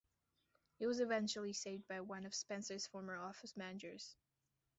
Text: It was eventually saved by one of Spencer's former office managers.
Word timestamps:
It 0.79 0.87
was 0.87 0.99
eventually 0.99 1.53
saved 1.53 1.87
by 1.87 2.01
one 2.01 2.25
of 2.25 2.33
Spencer's 2.33 2.87
former 2.87 3.17
office 3.19 3.55
managers. 3.55 4.15